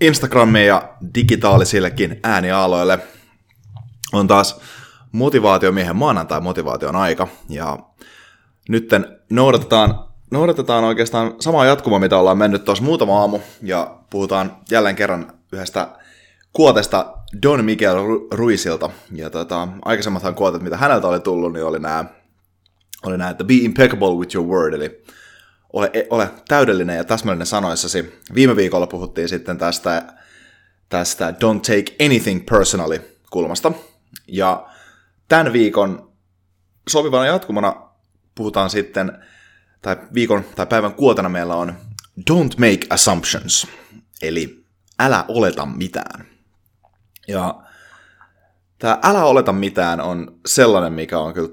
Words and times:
Instagramiin 0.00 0.66
ja 0.66 0.88
digitaalisillekin 1.14 2.20
äänialoille. 2.22 2.98
On 4.12 4.26
taas 4.26 4.60
motivaatiomiehen 5.12 5.96
maanantai 5.96 6.40
motivaation 6.40 6.96
aika, 6.96 7.28
ja 7.48 7.78
nytten 8.68 9.18
noudatetaan, 9.30 10.04
noudatetaan 10.30 10.84
oikeastaan 10.84 11.34
samaa 11.40 11.64
jatkumoa, 11.64 11.98
mitä 11.98 12.18
ollaan 12.18 12.38
mennyt 12.38 12.64
tuossa 12.64 12.84
muutama 12.84 13.20
aamu, 13.20 13.38
ja 13.62 13.98
puhutaan 14.10 14.56
jälleen 14.70 14.96
kerran 14.96 15.32
yhdestä 15.52 15.88
kuotesta 16.52 17.12
Don 17.42 17.64
Miguel 17.64 17.96
Ruisilta. 18.30 18.90
Ja 19.12 19.30
tota, 19.30 19.68
aikaisemmathan 19.84 20.34
kuotet, 20.34 20.62
mitä 20.62 20.76
häneltä 20.76 21.08
oli 21.08 21.20
tullut, 21.20 21.52
niin 21.52 21.64
oli 21.64 21.78
nämä, 21.78 22.04
oli 23.06 23.18
nämä, 23.18 23.30
että 23.30 23.44
be 23.44 23.54
impeccable 23.54 24.14
with 24.14 24.36
your 24.36 24.48
word, 24.48 24.74
eli 24.74 25.04
ole, 25.76 25.90
ole 26.10 26.30
täydellinen 26.48 26.96
ja 26.96 27.04
täsmällinen 27.04 27.46
sanoissasi. 27.46 28.20
Viime 28.34 28.56
viikolla 28.56 28.86
puhuttiin 28.86 29.28
sitten 29.28 29.58
tästä, 29.58 30.02
tästä 30.88 31.30
don't 31.30 31.60
take 31.60 32.04
anything 32.04 32.46
personally 32.50 33.00
kulmasta. 33.30 33.72
Ja 34.28 34.68
tämän 35.28 35.52
viikon 35.52 36.12
sopivana 36.88 37.26
jatkumona 37.26 37.90
puhutaan 38.34 38.70
sitten, 38.70 39.18
tai 39.82 39.96
viikon 40.14 40.44
tai 40.56 40.66
päivän 40.66 40.94
kuotana 40.94 41.28
meillä 41.28 41.54
on 41.54 41.74
don't 42.30 42.58
make 42.58 42.86
assumptions, 42.90 43.66
eli 44.22 44.64
älä 44.98 45.24
oleta 45.28 45.66
mitään. 45.66 46.26
Ja 47.28 47.62
tämä 48.78 48.98
älä 49.02 49.24
oleta 49.24 49.52
mitään 49.52 50.00
on 50.00 50.38
sellainen, 50.46 50.92
mikä 50.92 51.18
on 51.18 51.34
kyllä, 51.34 51.50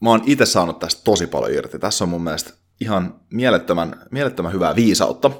mä 0.00 0.10
oon 0.10 0.22
itse 0.26 0.46
saanut 0.46 0.78
tästä 0.78 1.00
tosi 1.04 1.26
paljon 1.26 1.52
irti. 1.52 1.78
Tässä 1.78 2.04
on 2.04 2.08
mun 2.08 2.24
mielestä 2.24 2.52
ihan 2.80 3.20
mielettömän, 3.30 4.06
mielettömän 4.10 4.52
hyvää 4.52 4.76
viisautta. 4.76 5.30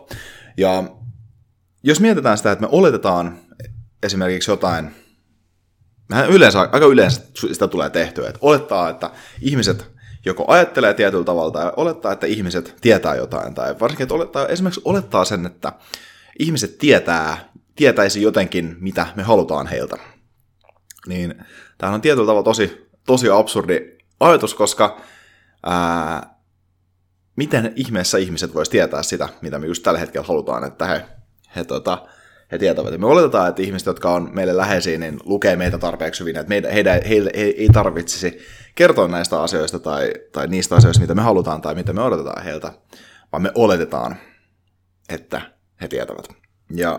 Ja 0.56 0.84
jos 1.82 2.00
mietitään 2.00 2.36
sitä, 2.36 2.52
että 2.52 2.62
me 2.62 2.68
oletetaan 2.72 3.38
esimerkiksi 4.02 4.50
jotain, 4.50 4.90
mehän 6.08 6.30
yleensä, 6.30 6.60
aika 6.60 6.86
yleensä 6.86 7.22
sitä 7.34 7.68
tulee 7.68 7.90
tehtyä, 7.90 8.28
että 8.28 8.38
olettaa, 8.42 8.90
että 8.90 9.10
ihmiset 9.40 9.90
joko 10.24 10.44
ajattelee 10.48 10.94
tietyllä 10.94 11.24
tavalla 11.24 11.50
tai 11.50 11.72
olettaa, 11.76 12.12
että 12.12 12.26
ihmiset 12.26 12.76
tietää 12.80 13.14
jotain, 13.14 13.54
tai 13.54 13.74
varsinkin, 13.80 14.04
että 14.04 14.14
olettaa, 14.14 14.46
esimerkiksi 14.46 14.80
olettaa 14.84 15.24
sen, 15.24 15.46
että 15.46 15.72
ihmiset 16.38 16.78
tietää, 16.78 17.52
tietäisi 17.76 18.22
jotenkin, 18.22 18.76
mitä 18.80 19.06
me 19.16 19.22
halutaan 19.22 19.66
heiltä. 19.66 19.96
Niin 21.06 21.34
tämähän 21.78 21.94
on 21.94 22.00
tietyllä 22.00 22.26
tavalla 22.26 22.42
tosi, 22.42 22.88
tosi 23.06 23.30
absurdi 23.30 23.98
ajatus, 24.20 24.54
koska 24.54 25.00
ää, 25.66 26.37
miten 27.38 27.72
ihmeessä 27.76 28.18
ihmiset 28.18 28.54
voisi 28.54 28.70
tietää 28.70 29.02
sitä, 29.02 29.28
mitä 29.40 29.58
me 29.58 29.66
just 29.66 29.82
tällä 29.82 30.00
hetkellä 30.00 30.26
halutaan, 30.26 30.64
että 30.64 30.86
he, 30.86 31.04
he, 31.56 31.64
tota, 31.64 32.06
he 32.52 32.58
tietävät. 32.58 32.92
Ja 32.92 32.98
me 32.98 33.06
oletetaan, 33.06 33.48
että 33.48 33.62
ihmiset, 33.62 33.86
jotka 33.86 34.10
on 34.10 34.30
meille 34.32 34.56
läheisiä, 34.56 34.98
niin 34.98 35.20
lukee 35.24 35.56
meitä 35.56 35.78
tarpeeksi 35.78 36.20
hyvin, 36.20 36.36
että 36.36 36.48
meidän, 36.48 36.72
heidän, 36.72 37.00
heille, 37.08 37.30
he 37.36 37.42
ei 37.42 37.68
tarvitsisi 37.72 38.38
kertoa 38.74 39.08
näistä 39.08 39.42
asioista 39.42 39.78
tai, 39.78 40.12
tai 40.32 40.46
niistä 40.46 40.76
asioista, 40.76 41.00
mitä 41.00 41.14
me 41.14 41.22
halutaan 41.22 41.60
tai 41.60 41.74
mitä 41.74 41.92
me 41.92 42.02
odotetaan 42.02 42.44
heiltä, 42.44 42.72
vaan 43.32 43.42
me 43.42 43.52
oletetaan, 43.54 44.16
että 45.08 45.40
he 45.80 45.88
tietävät. 45.88 46.28
Ja 46.70 46.98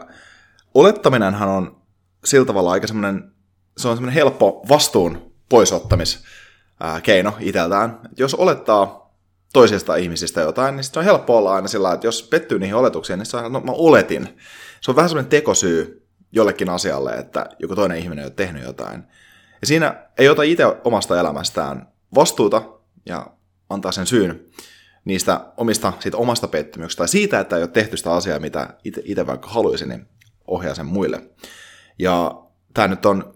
olettaminenhan 0.74 1.50
on 1.50 1.82
sillä 2.26 2.46
tavalla 2.46 2.72
aika 2.72 2.88
semmoinen, 2.88 3.32
se 3.78 3.88
on 3.88 3.96
semmoinen 3.96 4.16
helppo 4.16 4.66
vastuun 4.70 5.34
poisottamiskeino 5.50 7.34
itseltään. 7.40 8.00
Jos 8.18 8.36
olettaa 8.36 9.09
toisista 9.54 9.96
ihmisistä 9.96 10.42
jotain, 10.42 10.76
niin 10.76 10.84
sitten 10.84 11.00
on 11.00 11.06
helppo 11.06 11.38
olla 11.38 11.56
aina 11.56 11.68
sillä 11.68 11.94
että 11.94 12.08
jos 12.08 12.24
pettyy 12.24 12.60
niihin 12.60 12.76
oletuksiin, 12.76 13.20
niin 13.20 13.26
se 13.26 13.38
on, 13.38 13.54
no 13.54 13.60
mä 13.60 13.72
oletin. 13.72 14.38
Se 14.82 14.92
on 14.92 14.96
vähän 14.96 15.10
semmoinen 15.10 15.30
tekosyy 15.30 16.08
jollekin 16.32 16.70
asialle, 16.70 17.12
että 17.12 17.46
joku 17.60 17.76
toinen 17.76 17.98
ihminen 17.98 18.26
on 18.26 18.32
tehnyt 18.32 18.64
jotain. 18.64 19.04
Ja 19.62 19.68
siinä 19.68 20.04
ei 20.18 20.30
ota 20.30 20.44
itse 20.44 20.66
omasta 20.84 21.20
elämästään 21.20 21.88
vastuuta 22.16 22.62
ja 23.06 23.28
antaa 23.70 23.92
sen 23.92 24.06
syyn 24.06 24.46
niistä 25.06 25.42
omista, 25.58 25.94
siitä 26.00 26.18
omasta 26.18 26.48
pettymyksestä 26.48 26.98
tai 26.98 27.08
siitä, 27.08 27.40
että 27.40 27.56
ei 27.56 27.62
ole 27.62 27.70
tehty 27.70 27.98
sitä 27.98 28.14
asiaa, 28.14 28.40
mitä 28.40 28.74
itse 28.84 29.28
vaikka 29.28 29.50
haluaisin, 29.50 29.90
niin 29.90 30.08
ohjaa 30.48 30.76
sen 30.76 30.86
muille. 30.86 31.22
Ja 32.00 32.44
tämä 32.74 32.88
nyt 32.88 33.06
on 33.06 33.34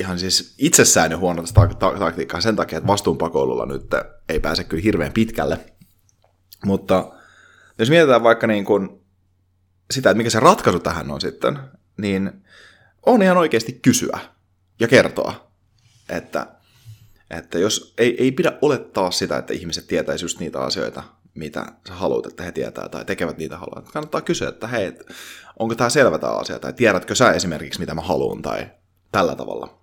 ihan 0.00 0.18
siis 0.18 0.54
itsessään 0.58 1.10
jo 1.10 1.18
huono 1.18 1.44
taktiikkaa 1.98 2.40
sen 2.40 2.56
takia, 2.56 2.78
että 2.78 2.88
vastuunpakoilulla 2.88 3.66
nyt 3.66 3.86
ei 4.30 4.40
pääse 4.40 4.64
kyllä 4.64 4.82
hirveän 4.82 5.12
pitkälle. 5.12 5.58
Mutta 6.64 7.12
jos 7.78 7.90
mietitään 7.90 8.22
vaikka 8.22 8.46
niin 8.46 8.64
kuin 8.64 9.00
sitä, 9.90 10.10
että 10.10 10.16
mikä 10.16 10.30
se 10.30 10.40
ratkaisu 10.40 10.80
tähän 10.80 11.10
on 11.10 11.20
sitten, 11.20 11.58
niin 11.96 12.44
on 13.06 13.22
ihan 13.22 13.36
oikeasti 13.36 13.72
kysyä 13.72 14.18
ja 14.80 14.88
kertoa, 14.88 15.52
että, 16.08 16.46
että 17.30 17.58
jos 17.58 17.94
ei, 17.98 18.16
ei 18.18 18.32
pidä 18.32 18.58
olettaa 18.62 19.10
sitä, 19.10 19.38
että 19.38 19.52
ihmiset 19.52 19.86
tietäisivät 19.86 20.24
just 20.24 20.40
niitä 20.40 20.60
asioita, 20.60 21.02
mitä 21.34 21.66
sä 21.88 21.94
haluat, 21.94 22.26
että 22.26 22.42
he 22.42 22.52
tietää 22.52 22.88
tai 22.88 23.04
tekevät 23.04 23.38
niitä 23.38 23.58
haluaa. 23.58 23.82
Kannattaa 23.82 24.20
kysyä, 24.20 24.48
että 24.48 24.66
hei, 24.66 24.92
onko 25.58 25.74
tämä 25.74 25.90
selvä 25.90 26.18
tämä 26.18 26.32
asia, 26.32 26.58
tai 26.58 26.72
tiedätkö 26.72 27.14
sä 27.14 27.32
esimerkiksi, 27.32 27.80
mitä 27.80 27.94
mä 27.94 28.00
haluan, 28.00 28.42
tai 28.42 28.66
tällä 29.12 29.36
tavalla. 29.36 29.80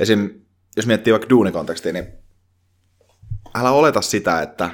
Esim. 0.00 0.30
jos 0.76 0.86
miettii 0.86 1.12
vaikka 1.12 1.28
duunikontekstia, 1.28 1.92
niin 1.92 2.21
älä 3.54 3.70
oleta 3.70 4.00
sitä, 4.00 4.42
että, 4.42 4.70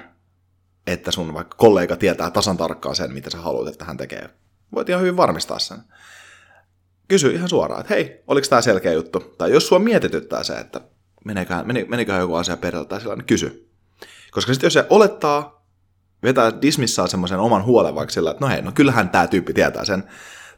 että 0.86 1.10
sun 1.10 1.34
vaikka 1.34 1.57
kollega 1.57 1.97
tietää 1.97 2.30
tasan 2.30 2.57
tarkkaan 2.57 2.97
sen, 2.97 3.13
mitä 3.13 3.30
sä 3.30 3.39
haluat, 3.39 3.69
että 3.69 3.84
hän 3.84 3.97
tekee. 3.97 4.30
Voit 4.75 4.89
ihan 4.89 5.01
hyvin 5.01 5.16
varmistaa 5.16 5.59
sen. 5.59 5.78
Kysy 7.09 7.30
ihan 7.30 7.48
suoraan, 7.48 7.80
että 7.80 7.95
hei, 7.95 8.22
oliko 8.27 8.47
tämä 8.51 8.63
selkeä 8.63 8.92
juttu? 8.92 9.21
Tai 9.39 9.53
jos 9.53 9.69
sua 9.69 9.78
mietityttää 9.78 10.42
se, 10.42 10.54
että 10.54 10.80
meneköhän, 11.25 11.66
meneköhän 11.89 12.21
joku 12.21 12.34
asia 12.34 12.57
perille 12.57 12.86
tai 12.86 13.01
sellainen, 13.01 13.22
niin 13.22 13.27
kysy. 13.27 13.71
Koska 14.30 14.53
sitten 14.53 14.66
jos 14.66 14.72
se 14.72 14.86
olettaa, 14.91 15.65
vetää 16.22 16.63
dismissaa 16.63 17.07
semmoisen 17.07 17.39
oman 17.39 17.65
huolen 17.65 17.95
vaikka 17.95 18.13
sillä, 18.13 18.31
että 18.31 18.45
no 18.45 18.48
hei, 18.48 18.63
no 18.63 18.72
kyllähän 18.72 19.09
tämä 19.09 19.27
tyyppi 19.27 19.53
tietää 19.53 19.84
sen, 19.84 20.04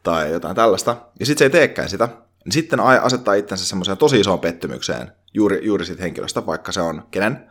tai 0.02 0.32
jotain 0.32 0.56
tällaista, 0.56 0.96
ja 1.20 1.26
sitten 1.26 1.38
se 1.38 1.44
ei 1.44 1.50
teekään 1.50 1.88
sitä, 1.88 2.08
niin 2.44 2.52
sitten 2.52 2.80
asettaa 2.80 3.34
itsensä 3.34 3.66
semmoiseen 3.66 3.98
tosi 3.98 4.20
isoon 4.20 4.40
pettymykseen 4.40 5.12
juuri, 5.34 5.66
juuri 5.66 5.86
siitä 5.86 6.02
henkilöstä, 6.02 6.46
vaikka 6.46 6.72
se 6.72 6.80
on 6.80 7.02
kenen? 7.10 7.50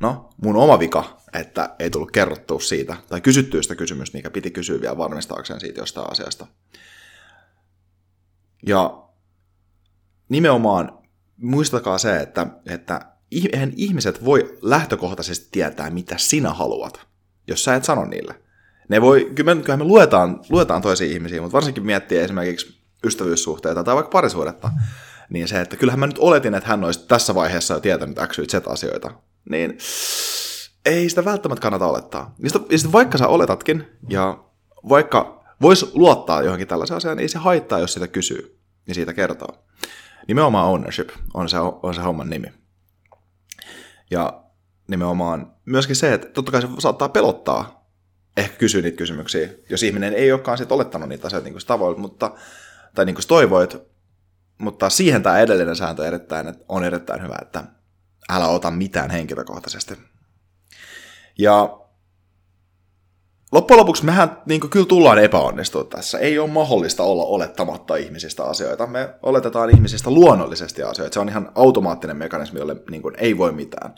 No, 0.00 0.30
mun 0.42 0.56
oma 0.56 0.78
vika, 0.78 1.16
että 1.32 1.74
ei 1.78 1.90
tullut 1.90 2.10
kerrottua 2.10 2.60
siitä, 2.60 2.96
tai 3.08 3.20
kysyttyä 3.20 3.62
sitä 3.62 3.74
kysymystä, 3.74 4.18
mikä 4.18 4.30
piti 4.30 4.50
kysyä 4.50 4.80
vielä 4.80 4.96
varmistaakseen 4.96 5.60
siitä 5.60 5.80
jostain 5.80 6.12
asiasta. 6.12 6.46
Ja 8.66 9.02
nimenomaan 10.28 10.98
muistakaa 11.36 11.98
se, 11.98 12.16
että, 12.16 12.46
että 12.66 13.00
eihän 13.52 13.72
ihmiset 13.76 14.24
voi 14.24 14.58
lähtökohtaisesti 14.62 15.48
tietää, 15.52 15.90
mitä 15.90 16.18
sinä 16.18 16.50
haluat, 16.50 17.00
jos 17.46 17.64
sä 17.64 17.74
et 17.74 17.84
sano 17.84 18.04
niille. 18.04 18.34
Ne 18.88 19.00
voi, 19.00 19.30
kyllä 19.34 19.54
me, 19.54 19.76
me 19.76 19.84
luetaan, 19.84 20.40
luetaan 20.50 20.82
toisia 20.82 21.06
ihmisiä, 21.06 21.40
mutta 21.40 21.54
varsinkin 21.54 21.86
miettii 21.86 22.18
esimerkiksi 22.18 22.82
ystävyyssuhteita 23.04 23.84
tai 23.84 23.94
vaikka 23.94 24.10
parisuudetta, 24.10 24.70
niin 25.30 25.48
se, 25.48 25.60
että 25.60 25.76
kyllähän 25.76 26.00
mä 26.00 26.06
nyt 26.06 26.18
oletin, 26.18 26.54
että 26.54 26.68
hän 26.68 26.84
olisi 26.84 27.06
tässä 27.08 27.34
vaiheessa 27.34 27.74
jo 27.74 27.80
tietänyt 27.80 28.18
X, 28.28 28.38
Y, 28.38 28.44
Z-asioita, 28.46 29.10
niin 29.50 29.78
ei 30.86 31.08
sitä 31.08 31.24
välttämättä 31.24 31.62
kannata 31.62 31.86
olettaa. 31.86 32.34
Ja 32.38 32.50
sitten, 32.50 32.78
ja 32.84 32.92
vaikka 32.92 33.18
sä 33.18 33.28
oletatkin, 33.28 33.84
ja 34.08 34.44
vaikka 34.88 35.44
vois 35.62 35.94
luottaa 35.94 36.42
johonkin 36.42 36.68
tällaiseen 36.68 36.96
asiaan, 36.96 37.16
niin 37.16 37.22
ei 37.22 37.28
se 37.28 37.38
haittaa, 37.38 37.78
jos 37.78 37.92
sitä 37.92 38.08
kysyy 38.08 38.58
ja 38.88 38.94
siitä 38.94 39.14
kertoo. 39.14 39.64
Nimenomaan 40.28 40.68
ownership 40.68 41.10
on 41.34 41.48
se, 41.48 41.56
on 41.58 41.94
se 41.94 42.00
homman 42.00 42.30
nimi. 42.30 42.52
Ja 44.10 44.42
nimenomaan 44.88 45.52
myöskin 45.64 45.96
se, 45.96 46.14
että 46.14 46.28
totta 46.28 46.52
kai 46.52 46.62
se 46.62 46.68
saattaa 46.78 47.08
pelottaa 47.08 47.88
ehkä 48.36 48.56
kysyä 48.56 48.82
niitä 48.82 48.96
kysymyksiä, 48.96 49.48
jos 49.70 49.82
ihminen 49.82 50.14
ei 50.14 50.32
olekaan 50.32 50.58
sit 50.58 50.72
olettanut 50.72 51.08
niitä 51.08 51.26
asioita 51.26 51.44
niin 51.44 51.54
kuin 51.54 51.66
tavoit, 51.66 51.98
mutta, 51.98 52.34
tai 52.94 53.04
niin 53.04 53.14
kuin 53.14 53.28
toivoit, 53.28 53.76
mutta 54.58 54.90
siihen 54.90 55.22
tämä 55.22 55.38
edellinen 55.38 55.76
sääntö 55.76 56.06
erittäin, 56.06 56.54
on 56.68 56.84
erittäin 56.84 57.22
hyvä, 57.22 57.36
että 57.42 57.64
älä 58.30 58.48
ota 58.48 58.70
mitään 58.70 59.10
henkilökohtaisesti. 59.10 59.94
Ja 61.38 61.78
loppujen 63.52 63.78
lopuksi 63.80 64.04
mehän 64.04 64.42
niin 64.46 64.60
kuin, 64.60 64.70
kyllä 64.70 64.86
tullaan 64.86 65.18
epäonnistua 65.18 65.84
tässä. 65.84 66.18
Ei 66.18 66.38
ole 66.38 66.50
mahdollista 66.50 67.02
olla 67.02 67.24
olettamatta 67.24 67.96
ihmisistä 67.96 68.44
asioita. 68.44 68.86
Me 68.86 69.14
oletetaan 69.22 69.70
ihmisistä 69.70 70.10
luonnollisesti 70.10 70.82
asioita. 70.82 71.14
Se 71.14 71.20
on 71.20 71.28
ihan 71.28 71.52
automaattinen 71.54 72.16
mekanismi, 72.16 72.58
jolle 72.58 72.76
niin 72.90 73.02
kuin, 73.02 73.14
ei 73.18 73.38
voi 73.38 73.52
mitään. 73.52 73.94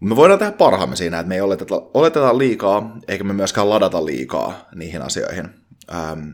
Me 0.00 0.16
voidaan 0.16 0.38
tehdä 0.38 0.52
parhaamme 0.52 0.96
siinä, 0.96 1.18
että 1.18 1.28
me 1.28 1.34
ei 1.34 1.40
oleteta, 1.40 1.74
oleteta 1.94 2.38
liikaa, 2.38 2.96
eikä 3.08 3.24
me 3.24 3.32
myöskään 3.32 3.70
ladata 3.70 4.04
liikaa 4.06 4.68
niihin 4.74 5.02
asioihin. 5.02 5.48
Ähm, 5.94 6.28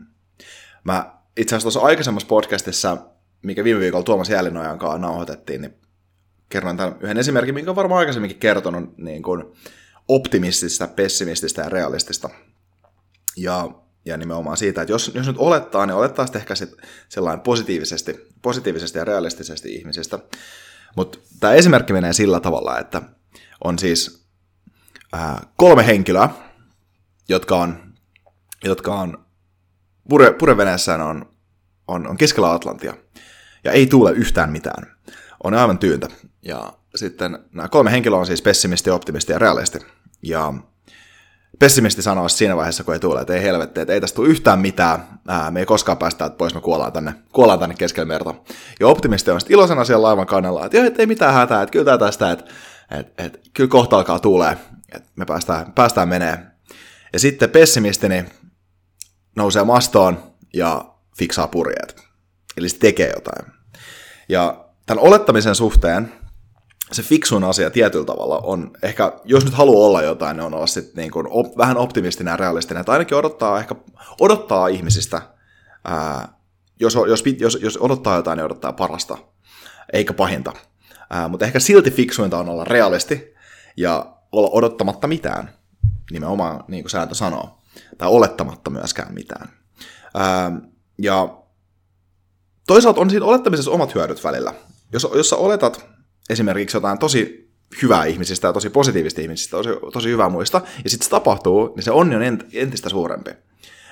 mä 0.83 1.17
itse 1.37 1.55
asiassa 1.55 1.65
tuossa 1.65 1.87
aikaisemmassa 1.87 2.27
podcastissa, 2.27 2.97
mikä 3.41 3.63
viime 3.63 3.79
viikolla 3.79 4.03
Tuomas 4.03 4.29
Jällinojan 4.29 4.79
kanssa 4.79 4.97
nauhoitettiin, 4.97 5.61
niin 5.61 5.75
kerroin 6.49 6.77
tämän 6.77 6.95
yhden 6.99 7.17
esimerkin, 7.17 7.53
minkä 7.53 7.75
varmaan 7.75 7.99
aikaisemminkin 7.99 8.39
kertonut 8.39 8.97
niin 8.97 9.23
kuin 9.23 9.43
optimistista, 10.07 10.87
pessimististä 10.87 11.61
ja 11.61 11.69
realistista. 11.69 12.29
Ja, 13.37 13.69
ja 14.05 14.17
nimenomaan 14.17 14.57
siitä, 14.57 14.81
että 14.81 14.93
jos, 14.93 15.11
jos 15.13 15.27
nyt 15.27 15.37
olettaa, 15.39 15.85
niin 15.85 15.95
olettaa 15.95 16.25
sitten 16.25 16.39
ehkä 16.39 16.55
sit 16.55 16.77
sellainen 17.09 17.43
positiivisesti, 17.43 18.27
positiivisesti 18.41 18.97
ja 18.97 19.05
realistisesti 19.05 19.75
ihmisistä. 19.75 20.19
Mutta 20.95 21.19
tämä 21.39 21.53
esimerkki 21.53 21.93
menee 21.93 22.13
sillä 22.13 22.39
tavalla, 22.39 22.79
että 22.79 23.01
on 23.63 23.79
siis 23.79 24.25
äh, 25.15 25.35
kolme 25.57 25.87
henkilöä, 25.87 26.29
jotka 27.29 27.55
on, 27.55 27.93
jotka 28.63 28.95
on 28.95 29.25
pure, 30.09 30.33
pureveneessään 30.33 31.01
on, 31.01 31.25
on, 31.87 32.07
on 32.07 32.17
keskellä 32.17 32.53
Atlantia. 32.53 32.93
Ja 33.63 33.71
ei 33.71 33.85
tule 33.85 34.11
yhtään 34.11 34.51
mitään. 34.51 34.97
On 35.43 35.53
aivan 35.53 35.77
tyyntä. 35.77 36.07
Ja 36.47 36.73
sitten 36.95 37.39
nämä 37.53 37.67
kolme 37.67 37.91
henkilöä 37.91 38.19
on 38.19 38.25
siis 38.25 38.41
pessimisti, 38.41 38.89
optimisti 38.89 39.31
ja 39.31 39.39
realisti. 39.39 39.79
Ja 40.21 40.53
pessimisti 41.59 42.01
sanoo 42.01 42.29
siinä 42.29 42.55
vaiheessa, 42.55 42.83
kun 42.83 42.93
ei 42.93 42.99
tule, 42.99 43.21
että 43.21 43.33
ei 43.33 43.43
helvetti, 43.43 43.79
että 43.79 43.93
ei 43.93 44.01
tästä 44.01 44.15
tule 44.15 44.29
yhtään 44.29 44.59
mitään, 44.59 45.19
ää, 45.27 45.51
me 45.51 45.59
ei 45.59 45.65
koskaan 45.65 45.97
päästä 45.97 46.29
pois, 46.29 46.55
me 46.55 46.61
kuollaan 46.61 46.93
tänne, 46.93 47.13
kuollaan 47.33 47.59
tänne 47.59 47.75
keskellä 47.75 48.05
merta. 48.05 48.33
Ja 48.79 48.87
optimisti 48.87 49.31
on 49.31 49.41
sitten 49.41 49.53
iloisena 49.53 49.85
siellä 49.85 50.07
laivan 50.07 50.27
kannella, 50.27 50.65
että, 50.65 50.85
että 50.85 51.01
ei 51.01 51.07
mitään 51.07 51.33
hätää, 51.33 51.61
että 51.61 51.71
kyllä 51.71 51.97
tästä, 51.97 52.31
että, 52.31 52.45
että, 52.91 53.23
että 53.23 53.39
kyllä 53.53 53.69
kohta 53.69 53.97
alkaa 53.97 54.19
tuulee, 54.19 54.57
että 54.91 55.09
me 55.15 55.25
päästään, 55.25 55.73
päästään 55.73 56.09
menee. 56.09 56.39
Ja 57.13 57.19
sitten 57.19 57.49
pessimisti 57.49 58.09
niin 58.09 58.29
nousee 59.35 59.63
mastoon 59.63 60.33
ja 60.53 60.85
fiksaa 61.17 61.47
purjeet. 61.47 62.03
Eli 62.57 62.69
se 62.69 62.77
tekee 62.77 63.11
jotain. 63.15 63.53
Ja 64.29 64.65
tämän 64.85 65.03
olettamisen 65.03 65.55
suhteen 65.55 66.11
se 66.91 67.03
fiksun 67.03 67.43
asia 67.43 67.69
tietyllä 67.69 68.05
tavalla 68.05 68.37
on 68.37 68.71
ehkä, 68.83 69.11
jos 69.25 69.45
nyt 69.45 69.53
haluaa 69.53 69.87
olla 69.87 70.01
jotain, 70.01 70.37
niin 70.37 70.45
on 70.45 70.53
olla 70.53 70.67
sitten 70.67 70.95
niin 70.95 71.11
kuin 71.11 71.27
op, 71.29 71.57
vähän 71.57 71.77
optimistinen 71.77 72.31
ja 72.31 72.37
realistinen, 72.37 72.81
että 72.81 72.91
ainakin 72.91 73.17
odottaa 73.17 73.59
ehkä 73.59 73.75
odottaa 74.21 74.67
ihmisistä, 74.67 75.21
ää, 75.85 76.37
jos, 76.79 76.95
jos, 76.95 77.23
jos, 77.39 77.57
jos 77.61 77.77
odottaa 77.81 78.15
jotain, 78.15 78.37
niin 78.37 78.45
odottaa 78.45 78.73
parasta, 78.73 79.17
eikä 79.93 80.13
pahinta. 80.13 80.53
Ää, 81.09 81.27
mutta 81.27 81.45
ehkä 81.45 81.59
silti 81.59 81.91
fiksuinta 81.91 82.37
on 82.37 82.49
olla 82.49 82.63
realisti 82.63 83.33
ja 83.77 84.13
olla 84.31 84.49
odottamatta 84.51 85.07
mitään, 85.07 85.49
nimenomaan 86.11 86.63
niin 86.67 86.83
kuin 86.83 86.91
sääntö 86.91 87.15
sanoo, 87.15 87.57
tai 87.97 88.09
olettamatta 88.09 88.69
myöskään 88.69 89.13
mitään. 89.13 89.49
Ää, 90.13 90.51
ja 91.01 91.37
toisaalta 92.67 93.01
on 93.01 93.09
siinä 93.09 93.25
olettamisessa 93.25 93.71
omat 93.71 93.95
hyödyt 93.95 94.23
välillä. 94.23 94.53
Jos, 94.93 95.07
jos 95.15 95.29
sä 95.29 95.35
oletat 95.35 95.96
esimerkiksi 96.29 96.77
jotain 96.77 96.99
tosi 96.99 97.51
hyvää 97.81 98.05
ihmisistä 98.05 98.47
ja 98.47 98.53
tosi 98.53 98.69
positiivista 98.69 99.21
ihmisistä, 99.21 99.51
tosi, 99.51 99.69
tosi 99.93 100.09
hyvää 100.09 100.29
muista, 100.29 100.61
ja 100.83 100.89
sitten 100.89 101.05
se 101.05 101.09
tapahtuu, 101.09 101.73
niin 101.75 101.83
se 101.83 101.91
onni 101.91 102.15
on 102.15 102.23
entistä 102.53 102.89
suurempi. 102.89 103.31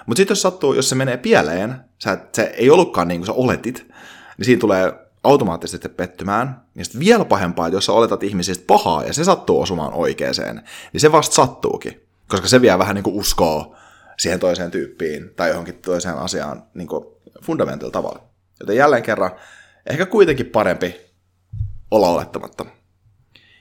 Mutta 0.06 0.20
sitten 0.20 0.32
jos 0.32 0.42
sattuu, 0.42 0.74
jos 0.74 0.90
se 0.90 0.96
menee 0.96 1.18
pieleen, 1.18 1.76
sä, 2.04 2.18
se 2.34 2.44
ei 2.58 2.70
ollutkaan 2.70 3.08
niin 3.08 3.20
kuin 3.22 3.26
sä 3.26 3.34
oletit, 3.34 3.86
niin 4.38 4.46
siinä 4.46 4.60
tulee 4.60 4.94
automaattisesti 5.24 5.90
pettymään. 5.90 6.62
Ja 6.76 6.86
sitten 6.86 7.00
vielä 7.00 7.26
pahempaa, 7.26 7.68
että 7.68 7.78
jos 7.78 7.86
sä 7.86 7.92
oletat 7.92 8.24
ihmisistä 8.24 8.64
pahaa 8.68 9.04
ja 9.04 9.14
se 9.14 9.24
sattuu 9.24 9.62
osumaan 9.62 9.94
oikeeseen, 9.94 10.62
niin 10.94 11.02
se 11.02 11.12
vasta 11.12 11.36
sattuukin. 11.36 12.02
Koska 12.28 12.48
se 12.48 12.62
vie 12.62 12.80
vähän 12.80 12.96
niin 12.96 13.04
kuin 13.04 13.16
uskoa 13.16 13.76
siihen 14.18 14.40
toiseen 14.40 14.72
tyyppiin 14.72 15.30
tai 15.36 15.50
johonkin 15.50 15.76
toiseen 15.76 16.18
asiaan 16.18 16.64
niin 16.74 16.88
kuin 16.88 17.06
fundamental 17.42 17.90
tavalla. 17.90 18.24
Joten 18.60 18.76
jälleen 18.76 19.04
kerran, 19.04 19.31
ehkä 19.90 20.06
kuitenkin 20.06 20.46
parempi 20.46 21.05
olla 21.92 22.08
olettamatta. 22.08 22.66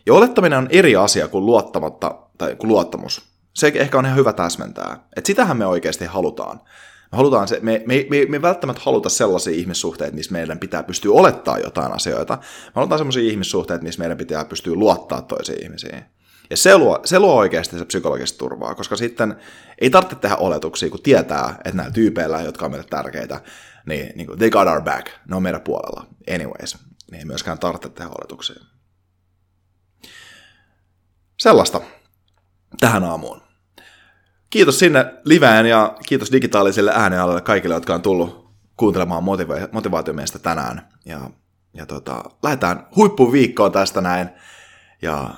Ja 0.07 0.15
olettaminen 0.15 0.59
on 0.59 0.69
eri 0.71 0.97
asia 0.97 1.29
kuin 1.29 1.47
luottamatta 1.47 2.19
tai 2.39 2.57
kuin 2.57 2.69
luottamus. 2.69 3.23
Se 3.55 3.73
ehkä 3.75 3.99
on 3.99 4.07
ihan 4.07 4.19
hyvä 4.19 4.33
täsmentää. 4.33 5.09
Että 5.17 5.27
sitähän 5.27 5.57
me 5.57 5.67
oikeasti 5.67 6.05
halutaan. 6.05 6.61
Me, 7.13 7.17
halutaan 7.17 7.49
se, 7.49 7.59
me, 7.63 7.83
me, 7.87 8.07
me, 8.11 8.27
me 8.29 8.43
välttämättä 8.43 8.83
haluta 8.85 9.09
sellaisia 9.09 9.55
ihmissuhteita, 9.55 10.17
missä 10.17 10.33
meidän 10.33 10.59
pitää 10.59 10.83
pystyä 10.83 11.13
olettaa 11.13 11.59
jotain 11.59 11.93
asioita. 11.93 12.39
Me 12.67 12.73
halutaan 12.75 12.99
sellaisia 12.99 13.31
ihmissuhteita, 13.31 13.85
missä 13.85 13.99
meidän 13.99 14.19
pitää 14.19 14.45
pystyä 14.45 14.75
luottaa 14.75 15.23
toisiin 15.23 15.63
ihmisiin. 15.63 16.05
Ja 16.51 16.57
se 16.57 16.79
luo, 16.79 17.01
se 17.05 17.19
luo 17.19 17.35
oikeasti 17.35 17.79
se 17.79 17.85
psykologista 17.85 18.39
turvaa, 18.39 18.75
koska 18.75 18.97
sitten 18.97 19.37
ei 19.81 19.91
tarvitse 19.91 20.17
tehdä 20.17 20.37
oletuksia, 20.37 20.91
kun 20.91 21.03
tietää, 21.03 21.55
että 21.65 21.77
näillä 21.77 21.93
tyypeillä, 21.93 22.41
jotka 22.41 22.65
on 22.65 22.71
meille 22.71 22.87
tärkeitä, 22.91 23.41
niin, 23.87 24.13
niin 24.17 24.27
kuin, 24.27 24.39
they 24.39 24.51
got 24.51 24.69
our 24.69 24.83
back, 24.83 25.07
ne 25.29 25.37
on 25.37 25.43
meidän 25.43 25.61
puolella. 25.61 26.07
Anyways, 26.35 26.79
niin 27.11 27.19
ei 27.19 27.25
myöskään 27.25 27.59
tarvitse 27.59 27.89
tehdä 27.89 28.11
oletuksia. 28.11 28.65
Sellaista 31.37 31.81
tähän 32.81 33.05
aamuun. 33.05 33.43
Kiitos 34.51 34.79
sinne 34.79 35.15
livään 35.25 35.67
ja 35.67 35.97
kiitos 36.07 36.33
digitaaliselle 36.33 36.93
äänealalle 36.95 37.41
kaikille, 37.41 37.75
jotka 37.75 37.95
on 37.95 38.03
tullut 38.03 38.51
kuuntelemaan 38.77 39.23
motiva- 39.23 39.69
motivaatiomiestä 39.73 40.39
tänään. 40.39 40.89
Ja, 41.05 41.31
ja 41.75 41.87
tota, 41.87 42.25
lähdetään 42.43 42.87
huippuviikkoon 42.97 43.73
tästä 43.73 44.01
näin. 44.01 44.31
Ja 45.03 45.35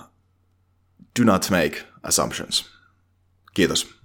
do 1.20 1.24
not 1.24 1.50
make 1.50 1.88
assumptions. 2.02 2.70
Kiitos. 3.54 3.94